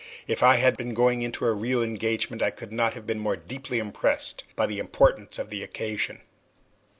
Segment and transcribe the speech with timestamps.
[0.25, 3.35] If I had been going into a real engagement I could not have been more
[3.35, 6.21] deeply impressed by the importance of the occasion.